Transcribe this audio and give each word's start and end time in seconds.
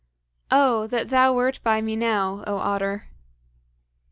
"Oh! 0.49 0.87
that 0.87 1.09
thou 1.09 1.31
wert 1.35 1.59
by 1.61 1.79
me 1.79 1.95
now, 1.95 2.43
oh 2.47 2.57
otter!" 2.57 3.09